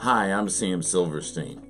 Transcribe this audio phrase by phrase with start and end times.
[0.00, 1.60] Hi, I'm Sam Silverstein.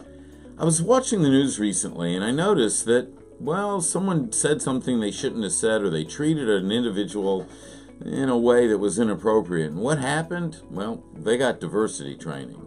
[0.56, 3.08] I was watching the news recently and I noticed that,
[3.40, 7.48] well, someone said something they shouldn't have said or they treated an individual
[8.06, 9.72] in a way that was inappropriate.
[9.72, 10.62] And what happened?
[10.70, 12.64] Well, they got diversity training.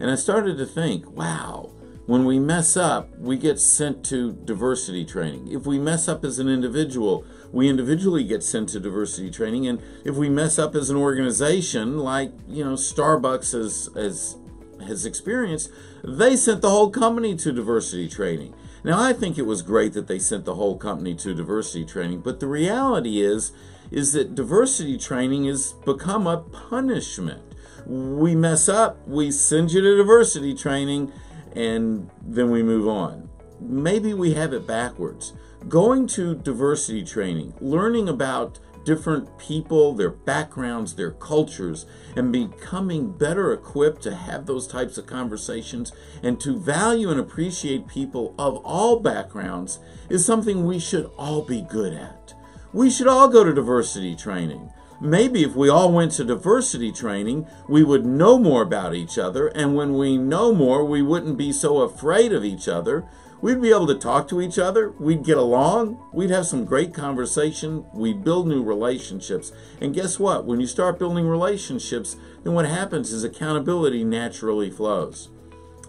[0.00, 1.70] And I started to think, wow,
[2.06, 5.52] when we mess up, we get sent to diversity training.
[5.52, 9.68] If we mess up as an individual, we individually get sent to diversity training.
[9.68, 14.36] And if we mess up as an organization, like, you know, Starbucks as, as
[14.82, 15.70] has experienced,
[16.04, 18.54] they sent the whole company to diversity training.
[18.84, 22.20] Now, I think it was great that they sent the whole company to diversity training,
[22.20, 23.52] but the reality is,
[23.90, 27.42] is that diversity training has become a punishment.
[27.86, 31.12] We mess up, we send you to diversity training,
[31.54, 33.28] and then we move on.
[33.60, 35.32] Maybe we have it backwards.
[35.68, 43.52] Going to diversity training, learning about different people, their backgrounds, their cultures, and becoming better
[43.52, 49.00] equipped to have those types of conversations and to value and appreciate people of all
[49.00, 52.32] backgrounds is something we should all be good at.
[52.72, 54.70] We should all go to diversity training.
[55.00, 59.48] Maybe if we all went to diversity training, we would know more about each other,
[59.48, 63.06] and when we know more, we wouldn't be so afraid of each other
[63.42, 64.90] We'd be able to talk to each other.
[64.98, 66.02] We'd get along.
[66.12, 67.84] We'd have some great conversation.
[67.92, 69.52] We'd build new relationships.
[69.80, 70.46] And guess what?
[70.46, 75.28] When you start building relationships, then what happens is accountability naturally flows.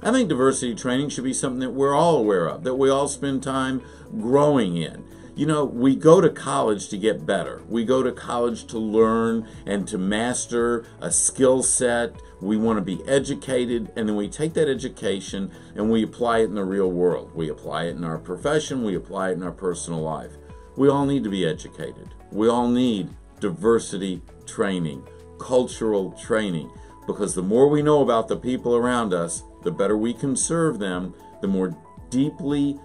[0.04, 3.08] I think diversity training should be something that we're all aware of, that we all
[3.08, 3.82] spend time
[4.20, 5.04] growing in.
[5.38, 7.62] You know, we go to college to get better.
[7.70, 12.16] We go to college to learn and to master a skill set.
[12.42, 16.46] We want to be educated, and then we take that education and we apply it
[16.46, 17.36] in the real world.
[17.36, 20.32] We apply it in our profession, we apply it in our personal life.
[20.76, 22.16] We all need to be educated.
[22.32, 25.08] We all need diversity training,
[25.38, 26.72] cultural training,
[27.06, 30.80] because the more we know about the people around us, the better we can serve
[30.80, 31.78] them, the more
[32.10, 32.80] deeply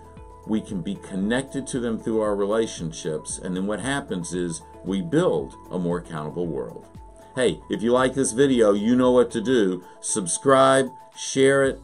[0.46, 3.38] we can be connected to them through our relationships.
[3.38, 6.86] And then what happens is we build a more accountable world.
[7.34, 9.84] Hey, if you like this video, you know what to do.
[10.00, 11.80] Subscribe, share it,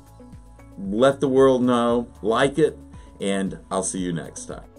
[0.78, 2.78] let the world know, like it,
[3.20, 4.77] and I'll see you next time.